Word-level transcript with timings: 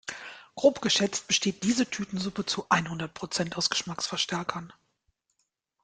Grob 0.55 0.81
geschätzt 0.81 1.27
besteht 1.27 1.61
diese 1.61 1.87
Tütensuppe 1.87 2.43
zu 2.43 2.65
einhundert 2.69 3.13
Prozent 3.13 3.55
aus 3.55 3.69
Geschmacksverstärkern. 3.69 4.73